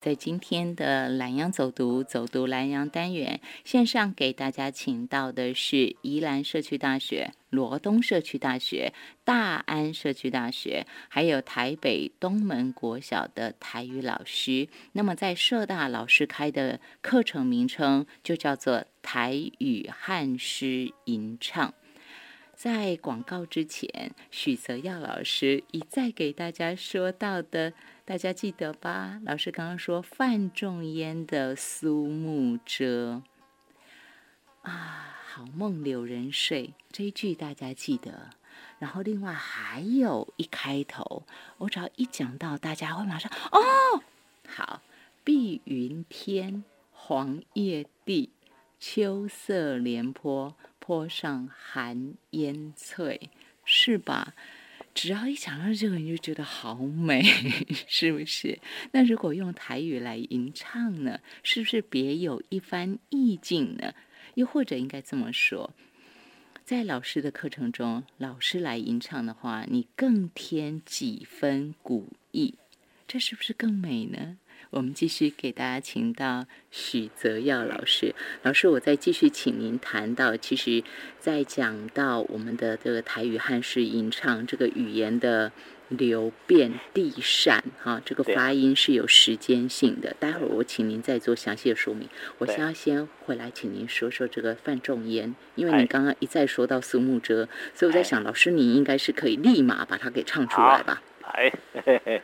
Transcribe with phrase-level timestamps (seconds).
[0.00, 8.94] 在今天的南洋走读走读南洋单元，线上给大家请到的是宜兰社区大学、罗东社区大学、
[9.24, 14.68] 大安社区大学，还有台北东门国小的台语老师。
[14.92, 21.74] 那么，在社大老师开的课程名称就叫做台语汉诗吟唱。
[22.54, 27.74] 在广告之前，许泽耀老师一再给大家说到的。
[28.10, 29.20] 大家记得吧？
[29.24, 33.22] 老师刚刚说范仲淹的苏幕遮
[34.62, 38.30] 啊，好梦留人睡这一句大家记得。
[38.80, 41.22] 然后另外还有一开头，
[41.58, 44.02] 我只要一讲到，大家会马上哦，
[44.48, 44.82] 好，
[45.22, 48.30] 碧云天，黄叶地，
[48.80, 53.30] 秋色连坡，坡上寒烟翠，
[53.64, 54.34] 是吧？
[54.94, 57.22] 只要一想到这个，你就觉得好美，
[57.86, 58.58] 是不是？
[58.92, 63.94] 那如果用台语来吟唱呢，是不是别有一番意境呢？
[64.34, 65.72] 又或者应该这么说，
[66.64, 72.54] 在老师的课程中，老师来吟唱的话，你更添几分古意，
[73.06, 74.38] 这是不是更美呢？
[74.70, 78.14] 我们继续给大家请到许泽耀老师。
[78.42, 80.84] 老师，我再继续请您谈到，其实，
[81.18, 85.50] 在讲到我们的这个台语汉式吟唱这个语言的
[85.88, 90.14] 流变地善，哈，这个发音是有时间性的。
[90.20, 92.08] 待会儿我请您再做详细的说明。
[92.38, 101.02] 我先要先回来，请您说说这个范仲淹，因为你刚刚一再说到苏幕遮，所以我在想，老师你应该是可以立马把它给唱出来吧？
[101.24, 101.52] 哎，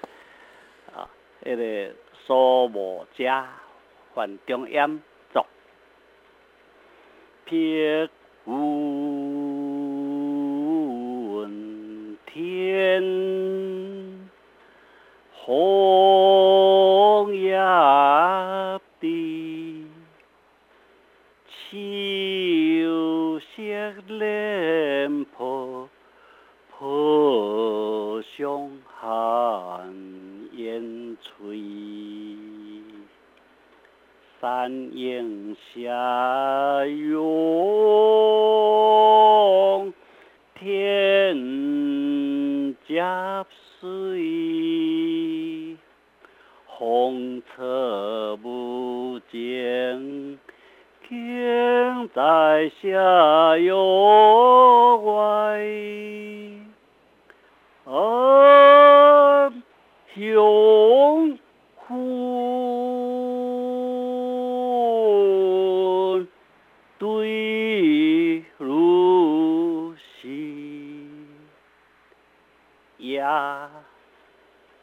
[0.95, 1.11] 啊，
[1.45, 1.93] 那个。
[2.27, 3.45] 苏幕遮，
[4.13, 5.01] 范仲淹
[5.33, 5.47] 作。
[7.45, 8.11] 撇
[8.47, 8.57] 云
[12.27, 13.01] 天，
[15.35, 17.57] 红叶
[18.99, 19.87] 地，
[21.47, 23.63] 秋色
[24.09, 25.89] 连坡，
[26.77, 29.95] 坡上寒
[30.55, 32.16] 烟翠。
[34.41, 35.95] 山映斜阳，
[40.55, 41.35] 天
[42.87, 43.03] 接
[43.81, 45.77] 水，
[46.67, 50.39] 红尘不见，
[51.09, 55.63] 天在下有外，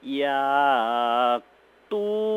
[0.03, 1.41] 呀
[1.89, 2.32] 都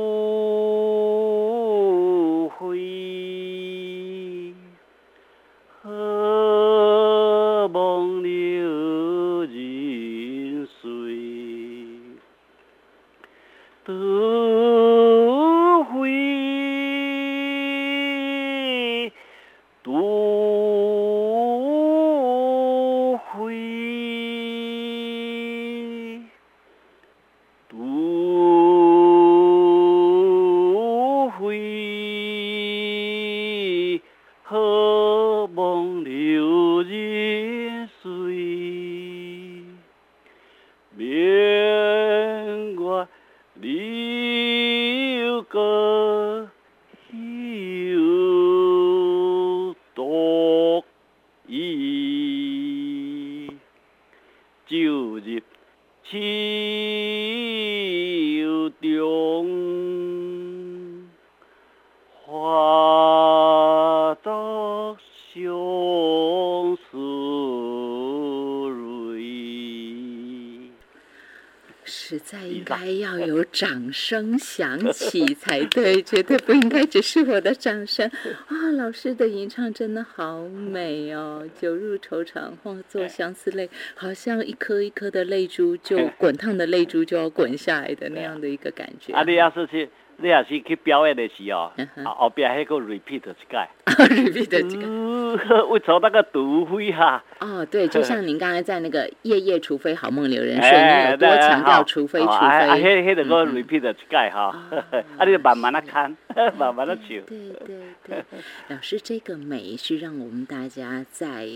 [73.53, 78.11] 掌声响起才对，绝对不应该只是我的掌声
[78.49, 78.73] 啊！
[78.77, 89.13] 老师的吟唱真的好美哦，酒入愁肠，化作相思泪，好像一颗一颗的泪珠就 滚烫的泪珠就要滚下来的那样的一个感觉。
[89.13, 89.89] 啊，你要是去。
[90.19, 91.71] 你也是去表演的时候，
[92.05, 94.79] 后边还个 repeat 一届，repeat 一届，
[95.69, 97.23] 为从那个毒灰哈。
[97.41, 100.71] 哦，对，就像您刚才在那个夜夜除非好梦留人睡，
[101.05, 102.33] 你有多强调除非除非。
[102.33, 104.57] 啊，迄迄个个 repeat 一届哈，
[105.19, 106.17] 啊，你慢慢的看，
[106.57, 107.07] 慢慢的唱。
[107.07, 107.77] 对对
[108.09, 108.25] 对，
[108.69, 111.47] 老师这个美是让我们大家在。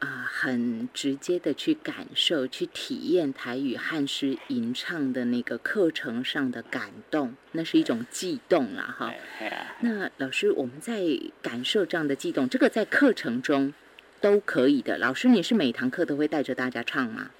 [0.00, 9.12] 啊、很直接的去感受、去体验台语汉诗吟唱的那个课程上的感动，那是一种悸动啦，哈。
[9.80, 11.02] 那老师，我们在
[11.42, 13.74] 感受这样的悸动，这个在课程中
[14.22, 14.96] 都可以的。
[14.96, 17.30] 老师，你是每堂课都会带着大家唱吗？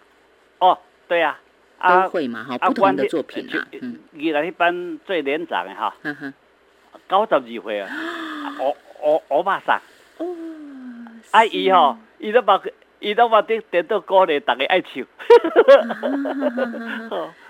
[0.59, 0.79] 哦，
[1.09, 1.41] 对啊，
[1.79, 6.35] 啊都会嘛，哈，啊，不同的作品啊，嗯，伊来迄班最年长的哈，呵呵，
[7.09, 7.89] 九十二岁啊，
[8.61, 9.81] 我我我爸上，
[10.19, 10.27] 哦，
[11.31, 12.63] 阿姨吼，伊都把
[13.01, 15.07] 伊都把伫电到歌咧，逐个爱唱。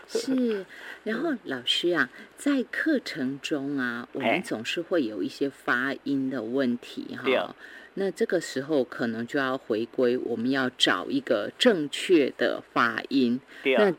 [0.06, 0.64] 是，
[1.04, 7.54] 然后老师啊，在课程中啊，我们总是会有一些发音的问题哈。
[7.94, 13.40] 那这个时候可能就要回归，我们要找一个正确的发音。
[13.64, 13.92] 那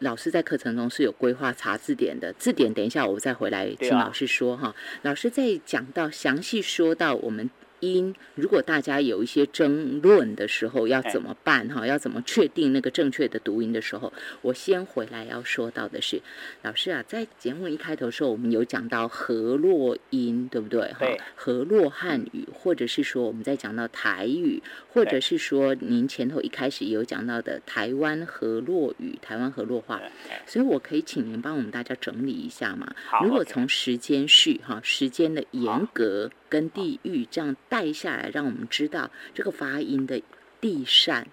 [0.00, 4.74] 老师在课程中是有规划查字典的，字典等一下我再回来听老师说哈。
[5.02, 7.48] 老师在讲到详细说到我们
[7.82, 11.86] 音，如果大家有一些争论的时候，要哎怎么办哈？
[11.86, 16.22] 要怎么确定那个正确的读音的时候，我先回来要说到的是，
[16.62, 20.92] 老师啊，在节目一开头的时候，我们有讲到河洛音，对不对？
[20.92, 30.00] 哈，河洛汉语，或者是说我们在讲到台语，或者是说您前头一开始也有讲到的台湾河洛语、台湾河洛话，
[30.46, 32.94] 所以我可以请您帮我们大家整理一下嘛？
[33.24, 40.22] 如果从时间序哈，时间的严格跟地域这样带下来，让我们知道这个发音的
[40.60, 41.26] 地善。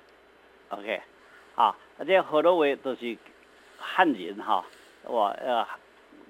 [0.69, 1.01] OK，
[1.55, 1.75] 啊，啊，
[2.07, 3.17] 这河洛话都是
[3.77, 4.63] 汉人哈，
[5.07, 5.67] 哇呃，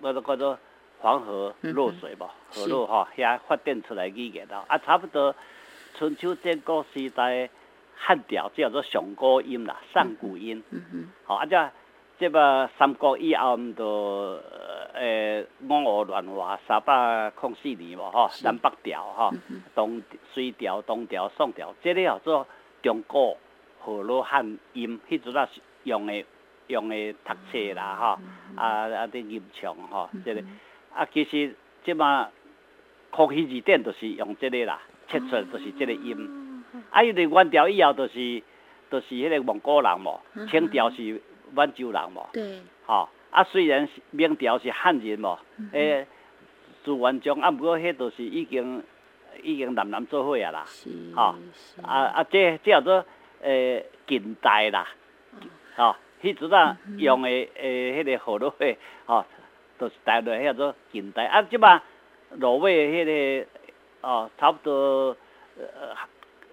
[0.02, 0.58] 我都叫做
[1.00, 5.36] 黄河落水吧，河洛哈遐发展出来语言咯，啊，差不多
[5.94, 7.48] 春秋战国时代
[7.96, 11.72] 汉调叫做上古音啦，上古音，嗯哼，吼、啊，这
[12.18, 14.42] 这个三国以后，毋就
[15.00, 18.44] 呃五胡乱华三百零四年无吼，是。
[18.44, 19.32] 南北调吼，
[19.74, 20.02] 东
[20.34, 22.46] 隋调、东调、宋调，即个叫做
[22.84, 23.38] 中国
[23.80, 26.26] 河洛汉音，迄阵啊是用诶
[26.68, 28.20] 用诶读册啦吼，
[28.56, 30.44] 啊啊啲吟唱吼，即个
[30.94, 31.56] 啊其实
[31.86, 32.30] 即马
[33.10, 36.64] 空气字典就是用即个啦，切出来就是即个音。
[36.92, 38.44] 啊，因为元朝以后就是
[38.92, 40.20] 就是迄个蒙古人无，
[40.50, 41.22] 清朝是
[41.54, 45.40] 满洲人无，对，吼、啊虽然是明朝是汉人无，
[45.72, 46.08] 诶、
[46.84, 48.84] 朱元璋啊，毋过迄都是已经
[49.44, 51.82] 已经南南做伙啊啦，是，好是。
[51.82, 53.06] 啊啊这这叫做
[53.42, 54.88] 诶近代啦，
[55.76, 58.66] 吼、迄阵啊用诶诶迄个河洛话，
[59.06, 59.26] 吼、
[59.80, 61.82] 就是带落迄叫做近代，啊即马
[62.32, 63.06] 落尾迄
[63.44, 63.48] 个
[64.02, 65.16] 哦差不多
[65.58, 65.96] 呃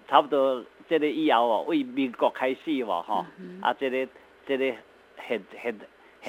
[0.07, 3.25] 差不多即个以后哦，为民国开始无吼，
[3.61, 4.07] 啊即、个
[4.45, 4.75] 即、个
[5.27, 5.75] 现现。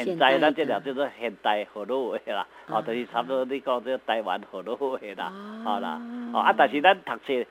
[0.05, 5.33] 现在咱这的条叫做现代河洛话啦，哦，就是差不多你讲这台湾河洛话啦，
[5.65, 6.01] 好啦，
[6.33, 7.45] 哦啊，但是咱读册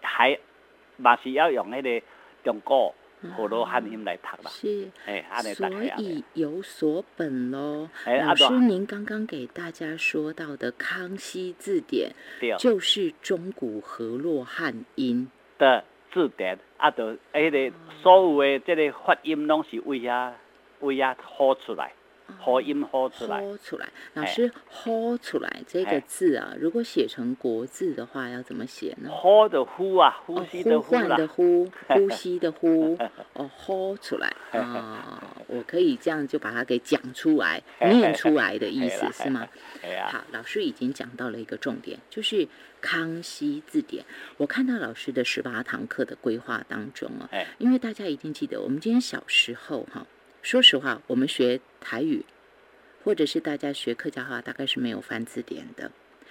[0.00, 0.38] 还
[0.96, 2.06] 嘛是要用迄个
[2.44, 2.94] 中国
[3.36, 4.88] 河洛汉音来读啦，是。
[5.06, 5.70] 诶，安尼读所。
[5.98, 7.88] 以有所本喽。
[8.04, 15.30] 哎啊老师，您刚刚给大家说到的《康熙字典对》就是中古河洛汉音。
[15.58, 15.82] 的
[16.12, 20.32] 字典啊，就迄个所有的即个发音拢是为遐
[20.86, 21.92] 为遐好出来，
[22.40, 23.40] 呼音呼出来。
[23.40, 29.10] 吼出来，老哎师吼出来这个哎字啊，如果写成国字的话，要怎么写呢？
[29.10, 31.28] 呼的呼啊，呼哦，吸的呼啦呼唤的。
[31.28, 32.98] 呼， 呼吸的呼，
[33.34, 35.22] 哦，吼出来啊！
[35.46, 39.46] 我可以这样就把它给讲出来、念出来的意思是吗？
[40.10, 42.48] 好，老师已经讲到了一个重点，就是
[42.80, 44.04] 康熙字典。
[44.36, 50.04] 我看到老师的十八堂课的规划当中啊，哎，因为大家一定记得，我们今天小时候哈，
[50.46, 52.24] 说实话，我们学台语，
[53.02, 55.90] 或者是大家学客家话，大概是没有翻字典的。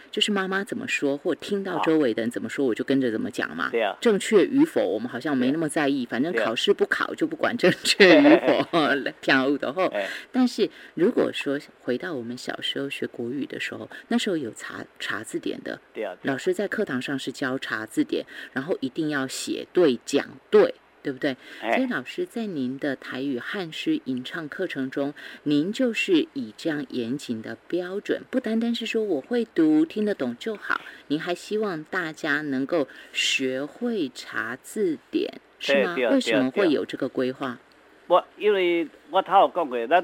[0.09, 3.69] 就是妈妈怎么说，或听到啊周围的人怎么说，我就跟着怎么讲嘛。
[3.71, 8.23] 对啊正确与否，我们好像没那么在意，反正考试不考就不管正确与
[8.71, 9.87] 否， 跳舞的后。
[9.87, 20.73] 哎，但是如果说回到我们小时候学国语的时候，那时候有查查字典的，对啊，老师在课堂上是教查字典，然后一定要写对讲对，
[21.05, 21.37] 对不对？
[21.59, 35.95] 所以哎，老师在您的台语汉诗吟唱课程中，您就是以这样严谨的标准，不单单是说我会读听得懂就好，您还希望大家能够学会查字典，是吗？
[36.09, 37.59] 为什么会有这个规划？
[38.07, 40.03] 我因为我头有讲过，咱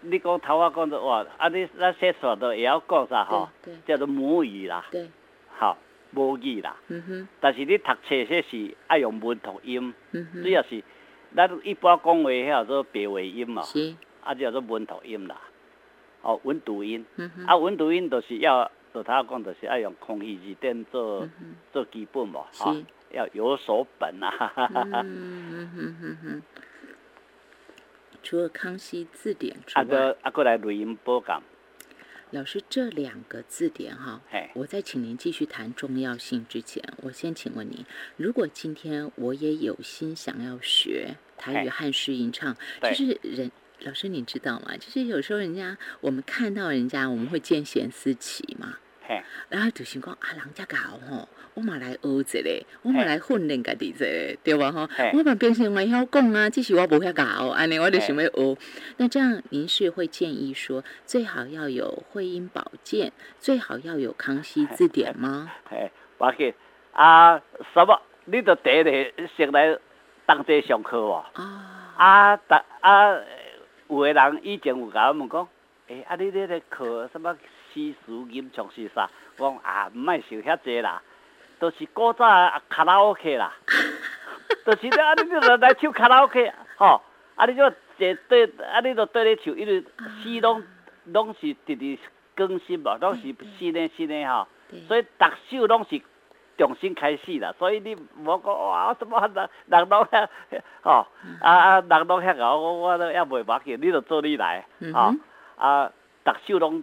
[0.00, 5.10] 你讲头我讲着哇，啊你咱写出来都会晓讲啥吼，对叫做母语啦，对对，
[5.58, 5.76] 吼，
[6.10, 6.76] 母语啦。
[6.88, 9.94] 嗯哼，但是你读册说是爱用文读音，
[10.42, 10.82] 主要是
[11.34, 15.40] 咱一般讲话迄叫做白话音嘛，是，啊，这叫做文读音啦。
[16.22, 24.52] 哦，文读音，嗯哼，啊，文读音就是要，就头讲就是爱用空气字典做嗯，做基本无，吼是，要有所本啊。
[24.56, 24.92] 嗯
[25.50, 26.42] 嗯嗯嗯嗯。
[28.22, 31.42] 除了康熙字典之啊，外，个啊，过来录音播讲，
[32.32, 37.84] 老师这两个字典哈，嘿，我在请您继续谈重要性之前，我先请问您，
[38.16, 44.76] 如果今天我也有心想要学台语汉诗吟唱，就是人老师你知道吗？
[44.76, 48.78] 就是有时候人家我们看到人家，我们会见贤思齐嘛，嘿，
[49.48, 50.76] 然后就想讲啊，人家搞
[51.08, 54.70] 吼，我嘛来学一个，我嘛来训练家己一个，对吧？
[54.70, 58.56] 吼，我嘛平常会晓讲啊，只是我无遐教，安尼我就想要学。
[58.98, 65.50] 那这样您是会建议说，最好要有会阴宝鉴，最好要有康熙字典吗？
[65.68, 66.54] 嘿，我去
[66.92, 67.40] 啊，
[67.72, 68.00] 什么？
[68.26, 69.76] 你着第一个先来
[70.26, 71.24] 当这上课哦。
[71.32, 73.18] 啊，啊，逐啊，
[73.88, 75.48] 有个人以前有甲我问讲，
[75.88, 77.36] 诶、啊，你咧咧课什么
[77.72, 79.08] 诗词吟唱是啥？
[79.38, 81.02] 我讲啊，毋爱想遐济啦，
[81.58, 83.52] 都、是古早啊卡拉 OK 啦，
[84.64, 87.00] 都、是咧啊，你你着来唱卡拉 OK，吼，
[87.36, 89.84] 啊，你就坐对，啊，你就对咧唱，因为
[90.22, 90.62] 诗拢
[91.06, 91.98] 拢是直直
[92.34, 93.22] 更新无，拢是
[93.58, 94.46] 新的新的吼，
[94.88, 95.26] 所以逐
[95.58, 96.00] 首拢是
[96.58, 100.28] 重新开始啦，所以你无讲哇，我怎么人人拢遐
[100.82, 101.06] 吼，
[101.40, 105.20] 啊啊，人拢遐搞，我我都也袂要紧，你就做你来，吼、嗯
[105.56, 105.90] 啊，
[106.24, 106.82] 逐首拢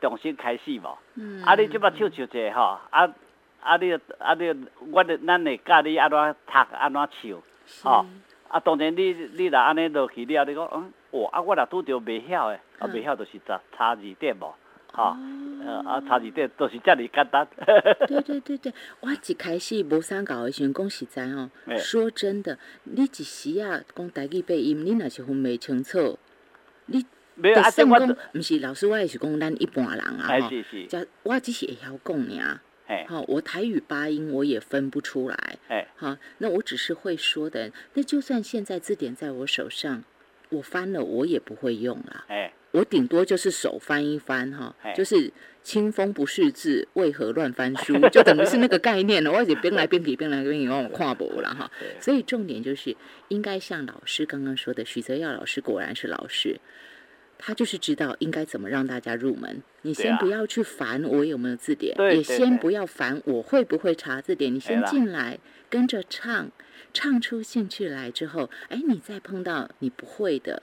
[0.00, 1.42] 重新开始无，嗯。
[1.42, 3.14] 啊，你即摆唱唱者吼，啊
[3.60, 7.42] 啊你啊你，我哋咱会教你安怎读安怎唱，
[7.82, 8.06] 吼
[8.48, 12.90] 啊当然你你若安尼落去了，你讲嗯，哇啊我若拄着袂晓诶，啊嗯。
[12.92, 14.54] 袂晓就是查查字典无，
[14.92, 15.16] 吼、
[15.86, 17.46] 啊差字典就是遮尔简单。
[18.08, 26.18] 对对对对，我一开始无啥教的时阵，讲实在哦，嘿说真的，你一时啊讲台语配音，你若是分袂清楚，
[26.86, 27.06] 你
[27.42, 30.62] 没有啊，这就算讲我就，毋是老师，我也是讲咱一般人啊，哎吼，是。
[30.70, 40.04] 是，只我只是会晓讲尔，嘿，好，我台语八音我也分不出来，哎，好，那我只是会说的，那就算现在字典在我手上，
[40.50, 45.32] 我翻了我也不会用啦，哎，我顶多就是手翻一翻哈，就是
[45.62, 49.30] 清风不识字，为何乱翻书， 就等于是那个概念了。
[49.30, 51.70] 我且边来边去，边来边去，我跨博了哈。
[52.00, 52.96] 所以重点就是
[53.28, 56.58] 应该像老师刚刚说的，许泽耀老师果然是老师，
[57.44, 59.60] 他就是知道应该怎么让大家入门。
[59.82, 66.52] 你先不要去烦我有没有字典，也先不要烦我会不会查字典，你先进来跟着唱，
[66.94, 70.62] 唱出兴趣来之后，哎，你再碰到你不会的，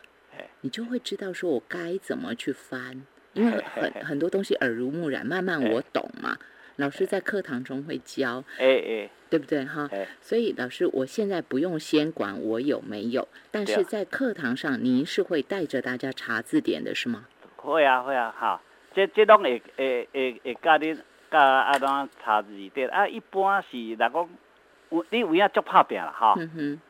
[0.61, 6.37] 你就会知道说我该怎么去翻，因为很很多东西耳濡目染，慢慢我懂嘛。
[6.79, 9.85] 老师在课堂中会教，哎哎，对不对哈？
[9.91, 17.25] 嘿，所以老师，我现在不用先管我有没有，但是在课堂上，您是会带着大家查字典的，是吗？
[17.57, 18.61] 会啊会啊，哈，
[18.95, 20.95] 这这拢会会会会教你
[21.29, 22.87] 教啊怎查字典。
[22.89, 24.29] 啊，一般是若讲
[24.89, 26.81] 有你有影足拍拼啦，哈，嗯哼，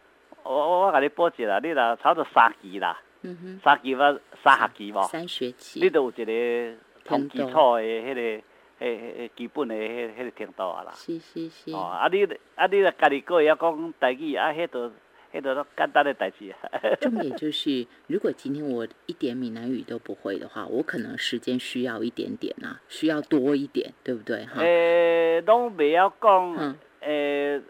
[0.43, 8.43] 我我我甲你报一下，你若差不多三期啦，嗯哼，三期吧三学期无，三学期，你都有一个同基础的迄个
[8.79, 10.91] 迄迄迄基本的迄迄个程度啊啦。
[10.95, 12.23] 是是是，哦，啊你
[12.55, 14.91] 啊你若家己个会晓讲台语，啊迄都
[15.33, 16.57] 迄都简单的代志啊。
[17.01, 24.61] 重点就是，如果今天我一点闽南语都不会的话，我可能时间需要一点点啊，需要多一点，对不对哈？
[24.61, 27.61] 诶，拢袂晓讲嗯，诶，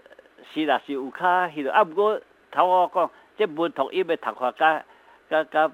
[0.54, 4.86] 是啦，是有较迄个，啊，毋过头我讲，即文读音的读法甲
[5.30, 5.72] 甲甲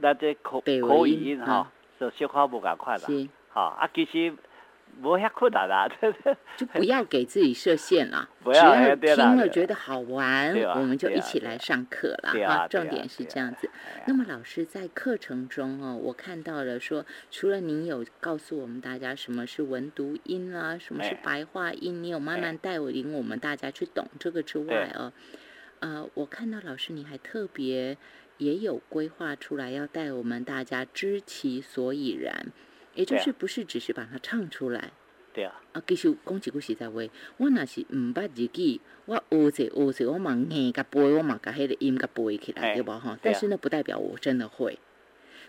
[0.00, 1.66] 咱这口口语音音吼，
[1.98, 3.06] 就小可无共款啦。
[3.54, 4.32] 啊，其实
[5.02, 5.88] 无遐困难啦。
[6.56, 12.54] 就不要给自己设限 啦，不要听了觉得好玩我们就一起来上课啦哈。
[12.54, 13.70] 啊重点是这样子。
[14.06, 25.12] 那么老师在课程中哦，我看到了说，除了您有告诉我们大家什么是文读音啦，什么是哎白话音，你有慢慢带我领我们大家去懂这个之外哦，
[25.78, 27.96] 呃，我看到老师你还特别
[28.38, 32.46] 也有规划出来要带我们大家知其所以然，
[32.94, 34.90] 也就是不是只是把它唱出来。
[35.32, 37.00] 对啊，啊，其实讲一句实在话，
[37.36, 43.10] 我若是毋捌日语，我学者学者，我嘛硬甲背，我嘛甲迄个音甲背起来，嘿对无吼？
[43.10, 44.78] 对啊但是呢，不代表我真的会。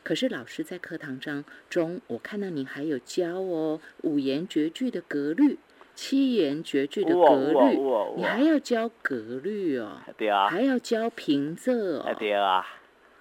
[0.03, 5.57] 可是老师在课堂上中，我看到你还有教哦五言绝句的格律，
[5.95, 7.77] 七言绝句的格律，
[8.17, 12.15] 你还要教格律哦，对啊，还要教平仄哎哦。
[12.19, 12.65] 对啊，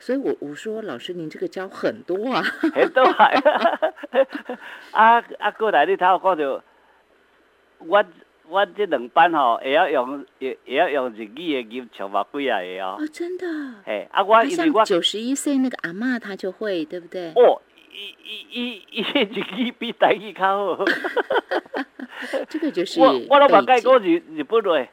[0.00, 2.42] 所以我我说老师您这个教很多啊。
[2.74, 3.30] 很多啊，
[4.92, 6.64] 啊啊过来你头讲着，
[7.78, 8.04] 我
[8.48, 13.46] 我这两班吼会要用也也要用日语的吟唱嘛几啊个哦，哦，真的。
[13.84, 17.32] 嘿，啊我啊因为我九十一岁那个阿妈，她就会，对不对？
[17.36, 17.60] 哦，
[17.92, 20.84] 伊伊伊伊日语比台语较好，
[22.48, 24.88] 这个就是我我都冇背景解过日日本话。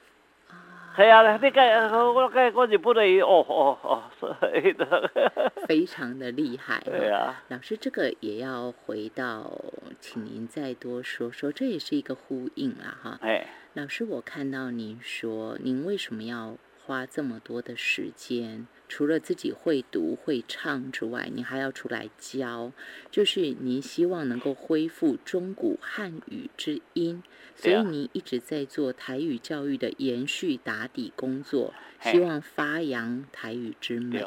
[1.05, 1.61] 啊你解
[1.91, 5.11] 我解过日本话，哦哦哦，是的。
[5.67, 9.51] 非常的厉害、对啊，老师，这个也要回到，
[9.99, 13.19] 请您再多说说，这也是一个呼应啦，哈。
[13.21, 18.65] 哎，老师，我看到您说，您为什么要花这么多的时间？
[18.87, 22.71] 除了自己会读会唱之外，你还要出来教，
[23.11, 27.21] 就是您希望能够恢复中古汉语之音，
[27.55, 34.25] 所以您一直在做台语教育的延续打底工作，希望发扬台语之美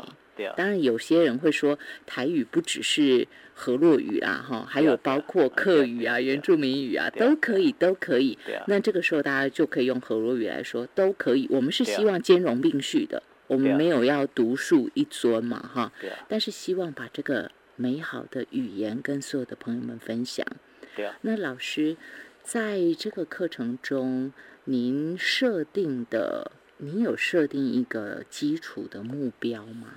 [0.56, 8.38] 当然，有些人会说台语不只是河洛语啊，哈，还有包括客语啊、原住民语啊，都可以，都可以。
[8.66, 11.46] 那这个时候大家就可以用河洛语来说，都可以。
[11.50, 15.92] 我们是希望兼容并蓄的，我们没有要独树一尊嘛，哈。
[16.00, 20.46] 对啊，但是希望把这个美好的语言跟所有的朋友们分享。
[20.94, 21.96] 对啊，那老师
[22.42, 24.32] 在这个课程中，
[24.64, 29.94] 您设定的，您有设定一个基础的目标吗？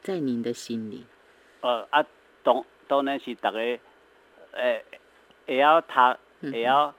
[0.00, 1.04] 在您的心里，
[1.60, 2.04] 呃啊，
[2.42, 4.84] 当当然是大家，诶，
[5.46, 5.92] 会晓读，
[6.40, 6.94] 嗯会晓，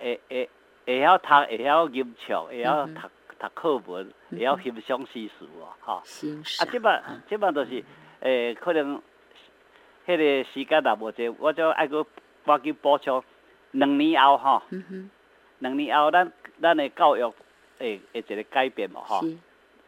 [0.00, 0.50] 会会
[0.86, 3.00] 会晓读，会晓吟唱，会晓嗯读
[3.40, 5.94] 读课文，会晓欣赏诗词哦，吼。
[5.94, 6.02] 啊，
[6.70, 7.22] 即摆嗯。
[7.28, 7.82] 即摆就是，
[8.20, 9.00] 诶，可能，
[10.06, 12.06] 迄个时间也无济，我就爱搁
[12.44, 13.24] 赶紧补充，
[13.70, 15.10] 两年后吼，嗯，
[15.60, 16.30] 两年后咱
[16.60, 17.32] 咱的教育
[17.78, 19.22] 会会一个改变嘛吼。
[19.22, 19.38] 是，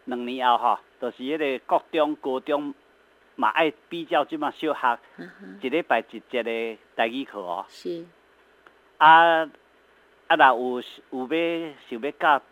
[0.07, 2.75] 两年后吼，就是迄个国中、高中
[3.37, 7.67] 嘛爱比较即马小学嗯，一礼拜一节的代语课哦。
[7.69, 8.07] 是，
[8.97, 9.45] 啊
[10.29, 12.43] 啊，若有有要想要教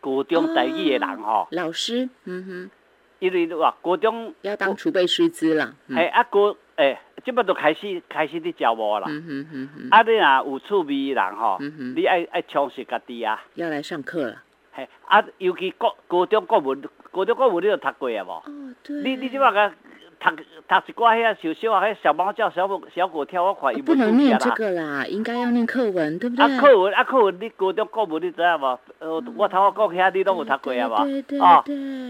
[0.00, 2.70] 高中台语的人吼，老师，嗯哼，
[3.18, 9.06] 因为话高中要当储备师资啦，嗯嘿啊高诶，即摆都开始开始咧招募啦。
[9.08, 13.42] 嗯哼哼哼，啊，你若有趣味的人吼，嗯哼你爱爱充实家己啊。
[13.54, 14.42] 要来上课了。
[14.72, 18.30] 嘿，啊，尤其高高中国文，高中国文你有读过啊无？
[18.30, 19.74] 哦，对，你你即摆甲
[20.20, 20.42] 读读
[20.86, 24.50] 一寡遐小小啊，迄小猫叫、小狗小狗跳，我看伊不能念这。
[24.50, 26.44] 个啦，应该要念课文，对不对？
[26.44, 28.78] 啊，课文啊，课文你高中国文你知影无？
[28.98, 31.04] 呃，我头我讲遐你拢有读过啊无？
[31.04, 31.64] 对对哦，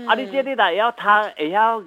[0.08, 1.02] 啊，你这你若会晓读，
[1.36, 1.82] 会晓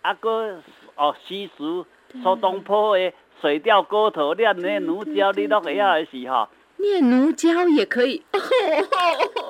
[0.00, 0.58] 啊个
[0.96, 1.84] 哦诗词，
[2.22, 3.04] 苏东坡的
[3.40, 6.48] 《水调歌头》，你啊念奴娇，你拢会晓的是吼。
[6.78, 8.22] 念奴娇也可以。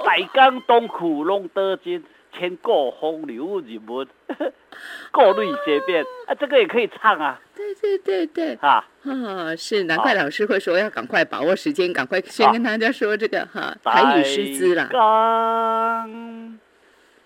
[0.05, 4.05] 百江东去拢得金，千古风流人物，
[5.13, 8.85] 过滤皆变 啊，这个也可以唱啊，对对对对，啊。
[9.05, 14.89] 啊，是难怪老师会说要赶快把握时间，赶快先跟大家说这个哈台语师资啦。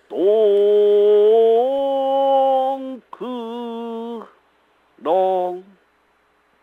[0.09, 0.19] 东
[3.17, 3.25] 去
[5.03, 5.63] 拢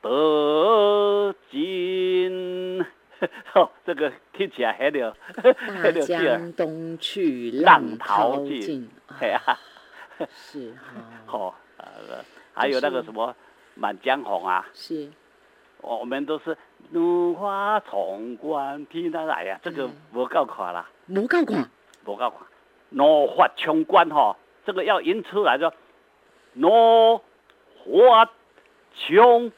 [0.03, 2.85] 得尽，
[3.55, 8.91] 哦，这个听起来很有大很有劲儿，江东去，浪浪淘尽淘尽。
[9.07, 9.59] 啊嘿啊。
[10.31, 10.79] 是哈，
[11.27, 13.31] 哦，呃，还有那个什么
[13.75, 15.11] 《满江红》啊，是
[15.81, 16.57] 我我们都是
[16.91, 21.69] 怒发冲冠，听他来呀，这个嗯无够看啦，无够看，
[22.05, 22.39] 无够看，
[22.91, 25.73] 怒发冲冠吼，这个要引出来就
[26.53, 27.19] 怒
[27.85, 28.31] 发
[28.95, 29.51] 冲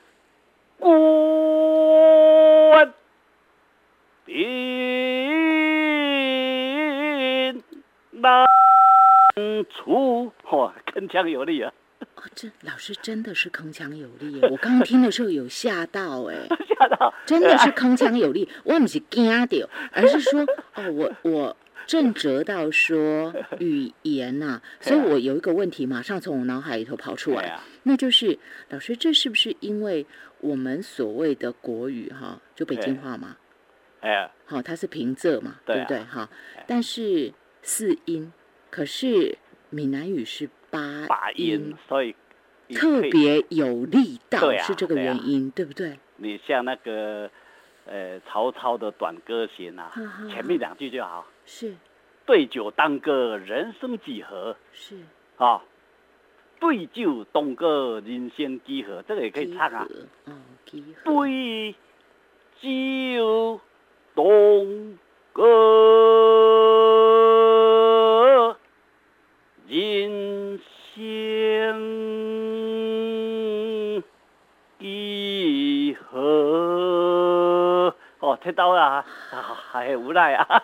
[0.78, 0.90] 冠，
[4.26, 4.34] 兵
[8.10, 8.44] 难
[9.70, 11.72] 出，哇，铿锵有力啊。
[12.16, 14.40] 哦，这老师真的是铿锵有力耶！
[14.50, 18.48] 我刚刚听的时候有吓到哎，吓到，真的是铿锵有力。
[18.64, 20.40] 我不是惊到，而是说
[20.74, 30.04] 哦，我我正折到说语言 呐、所以我有一个问题马上从我脑海里头跑出来，啊，那就是老师，这是不是因为
[30.40, 33.36] 我们所谓的国语哈，就北京话嘛，
[34.06, 35.98] 哎呀，好，它是平仄嘛，对不对？
[36.04, 36.64] 哈哎？
[36.68, 38.32] 但是四音，
[38.70, 39.36] 可是
[39.70, 42.14] 闽南语是八八音，所以
[42.72, 45.98] 特别有力道，啊是这个原因，对不对？
[46.18, 47.28] 你像那个
[47.84, 49.92] 呃曹操的《短歌行》啊
[50.30, 51.74] 前面两句就好，是。
[52.24, 54.56] 对酒当歌，人生几何？
[54.72, 55.00] 是，
[55.36, 55.62] 啊？
[56.60, 59.02] 对酒当歌，人生几何？
[59.02, 59.86] 这个也可以唱啊。
[61.04, 61.74] 对
[62.60, 63.60] 酒
[64.16, 64.96] 东
[65.34, 65.44] 哥，
[69.68, 70.58] 人
[70.94, 71.82] 生
[74.78, 77.94] 几何？
[78.20, 79.36] 哦，听到啦，啊，
[79.70, 80.62] 还无奈啊。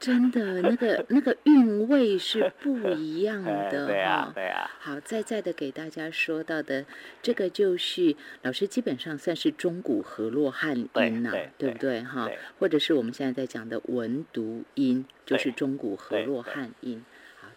[0.00, 4.32] 哦，真的那个那个韵味是不一样哎 的对啊哈。
[4.34, 6.86] 对啊，好，再再的给大家说到的
[7.22, 12.30] 这个就是老师基本上算是中古河洛汉音呐、对对不对哈？
[12.58, 17.04] 或者是我们现在在讲的文读音，就是中古河洛汉音。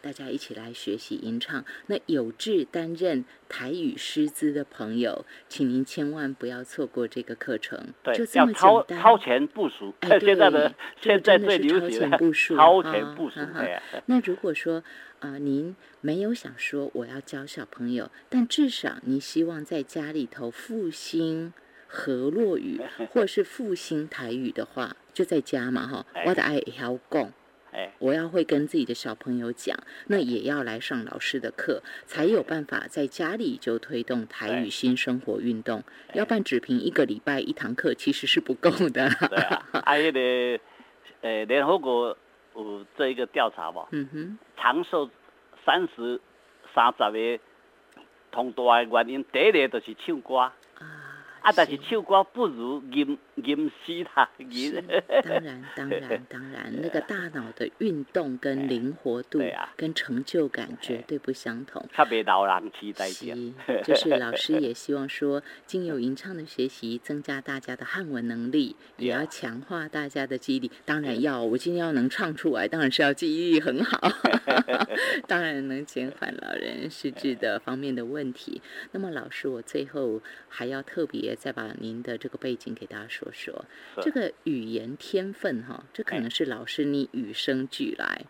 [0.03, 1.63] 好，大家一起来学习吟唱。
[1.87, 9.01] 那有志担任台语师资的朋友，请您千万不要错过这个课程，对就，这么简单。
[9.01, 9.93] 超前部署。
[10.01, 13.39] 哎 现在的这个现在真的超前部署超哈前部署
[14.07, 14.83] 那如果说
[15.19, 21.53] 啊、呃您没有想说我要教小朋友，但至少您希望在家里头复兴
[21.87, 27.31] 河洛语 或是复兴台语的话，就在家嘛哈，哎我的爱要讲。
[27.73, 35.83] 哎，我要会跟自己的小朋友讲，那也要来上老师的课，才有办法在家里就推动台语新生活运动。
[36.13, 39.09] 要不然只凭一个礼拜一堂课其实是不够的。
[39.09, 40.63] 对啊， 啊，迄个
[41.21, 42.15] 呃，联合国
[42.55, 45.09] 有做一个调查嘛，嗯哼，长寿
[45.65, 46.19] 三十
[46.75, 47.43] 三十个
[48.31, 50.51] 同大的原因，第一个就是唱歌，
[51.43, 54.73] 啊，啊，但是唱歌不如吟吟诗啦，吟。
[55.23, 59.41] 当然，当然，当然， 那个大脑的运动跟灵活度
[59.75, 61.85] 跟成就感绝对不相同。
[61.93, 63.53] 特别老人痴呆是点。，
[63.83, 70.71] 就是老师也希望说，经由吟唱的学习，增加大家的汉文能力， 也要强化大家的记忆力。
[70.85, 73.99] 当然要，我今天要能唱出来，当然是要记忆力很好，
[75.27, 78.61] 当然能减缓老人失智的方面的问题。
[78.91, 83.65] 那么，老师，我最后还要特别再把您的这个背景给大家说说。
[84.01, 88.25] 这个语言天分哈，这可哎能是老师你与生俱来。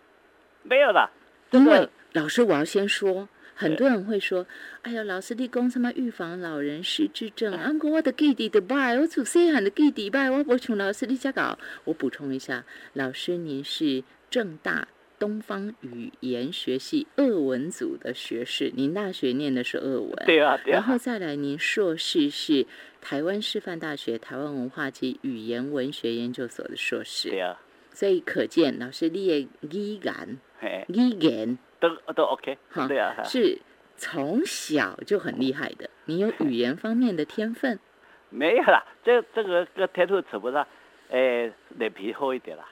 [0.63, 1.09] 没有啦，
[1.51, 4.47] 因为老师，我要先说，很多人会说
[4.83, 7.53] ：“哎呀，老师，你讲什么预防老人失智症？
[7.53, 14.87] 啊，我的弟弟的拜，我祖细喊的弟弟拜，我无像老师你家搞。”我补充一下，老师您是正大
[15.19, 20.11] 东方语言学系俄文组的学士，您大学念的是俄文。
[20.25, 22.65] 对啊对啊，然后再来，您硕士是
[23.03, 27.59] 台湾师范大学台湾文化及语言文学研究所的硕士，对啊，
[27.91, 31.57] 所以可见老师你的语言嘿，语言。
[31.81, 33.59] 都都 OK，哈对啊，是
[33.97, 37.77] 从小就很厉害的，你有语言方面的天分。
[38.31, 40.65] 没有啦，这这个跟天赋扯不上，
[41.09, 42.69] 诶，脸皮厚一点啦。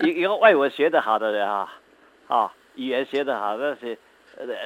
[0.00, 1.80] 一一个外文学的好的人啊，
[2.26, 3.96] 啊，语言学的好，那是呃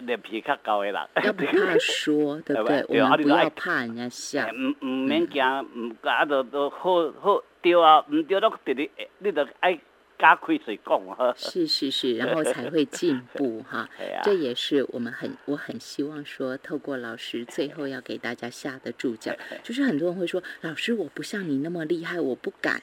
[0.03, 0.95] 脸皮较高的人。
[1.25, 2.85] 要不怕说，对不对？
[2.88, 4.53] 我们不要怕人家笑哎。
[4.53, 9.79] 唔唔免惊，唔啊都都好好对啊，唔对都直直，你都爱
[10.19, 11.33] 加开嘴讲啊。
[11.37, 13.88] 是是是，然后才会进步哈。
[14.23, 22.83] 这也是我们很我很希望说，透过老师最后要给大家下的注脚， 就是很多人会说，老师我不像你那么厉害，我不敢。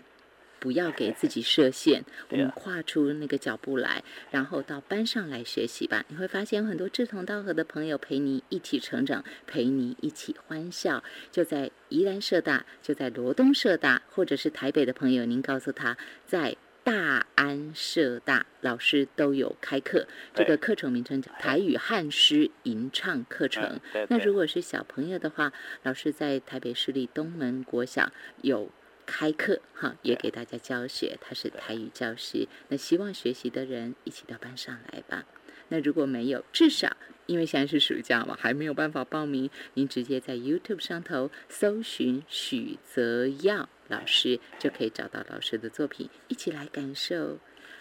[0.66, 6.04] 不要给自己设限，我们跨出那个脚步来，然后到班上来学习吧。
[6.08, 11.04] 你会发现有很多志同道合的朋友陪你一起成长，陪你一起欢笑。
[11.32, 28.72] 就在宜兰社大，就在罗东社大，或者是台北的朋友，您告诉他，在大安社大老师都有开课，这个课程名称叫台语汉诗吟唱课程那如果是小朋友的话，老师在台北市立东门国小有
[29.06, 32.48] 开课哈，也给大家教学，他是台语教师。
[32.70, 35.26] 那希望学习的人一起到班上来吧。
[35.70, 47.40] 那如果没有，至少因为现在是暑假嘛，还没有办法报名，您直接在 YouTube 上头搜寻许泽耀老师，就可以找到老师的作品，一起来感受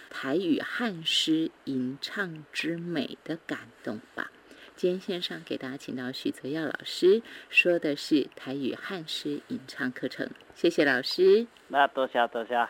[0.09, 4.31] 台语汉诗吟唱之美的感动吧。
[4.77, 11.47] 今天线上给大家请到许泽耀老师，说的是台语汉诗吟唱课程，谢谢老师。
[11.69, 12.69] 那多谢多谢。